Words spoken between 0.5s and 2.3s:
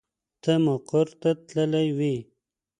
مقر تللی وې.